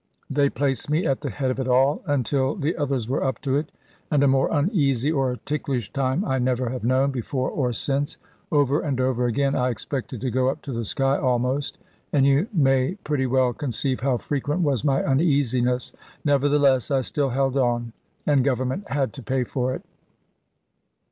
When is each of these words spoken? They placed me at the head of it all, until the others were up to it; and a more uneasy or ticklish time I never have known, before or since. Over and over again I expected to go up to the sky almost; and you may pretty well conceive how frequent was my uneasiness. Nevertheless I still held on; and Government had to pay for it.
They 0.31 0.49
placed 0.49 0.89
me 0.89 1.05
at 1.05 1.21
the 1.21 1.29
head 1.29 1.51
of 1.51 1.59
it 1.59 1.67
all, 1.67 2.01
until 2.07 2.55
the 2.55 2.75
others 2.75 3.07
were 3.07 3.23
up 3.23 3.39
to 3.41 3.55
it; 3.55 3.71
and 4.09 4.23
a 4.23 4.27
more 4.27 4.49
uneasy 4.51 5.11
or 5.11 5.35
ticklish 5.45 5.93
time 5.93 6.25
I 6.25 6.39
never 6.39 6.69
have 6.69 6.83
known, 6.83 7.11
before 7.11 7.51
or 7.51 7.71
since. 7.71 8.17
Over 8.51 8.81
and 8.81 8.99
over 8.99 9.27
again 9.27 9.53
I 9.53 9.69
expected 9.69 10.19
to 10.21 10.31
go 10.31 10.49
up 10.49 10.63
to 10.63 10.71
the 10.71 10.85
sky 10.85 11.19
almost; 11.19 11.77
and 12.11 12.25
you 12.25 12.47
may 12.51 12.95
pretty 13.03 13.27
well 13.27 13.53
conceive 13.53 13.99
how 13.99 14.17
frequent 14.17 14.61
was 14.63 14.83
my 14.83 15.03
uneasiness. 15.03 15.93
Nevertheless 16.25 16.89
I 16.89 17.01
still 17.01 17.29
held 17.29 17.55
on; 17.55 17.93
and 18.25 18.43
Government 18.43 18.89
had 18.89 19.13
to 19.13 19.21
pay 19.21 19.43
for 19.43 19.75
it. 19.75 19.83